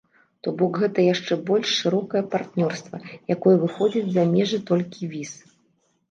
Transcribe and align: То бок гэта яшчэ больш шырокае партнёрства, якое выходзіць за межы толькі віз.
То 0.45 0.51
бок 0.59 0.77
гэта 0.83 0.99
яшчэ 1.13 1.35
больш 1.49 1.73
шырокае 1.81 2.23
партнёрства, 2.33 2.97
якое 3.35 3.53
выходзіць 3.65 4.09
за 4.15 4.23
межы 4.33 4.59
толькі 4.71 5.11
віз. 5.13 5.35